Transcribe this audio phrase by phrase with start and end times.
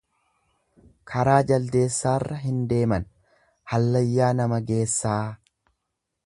[1.11, 3.05] Karaa jaldeessaarra hin deeman
[3.75, 5.21] haallayyaa nama geessaa.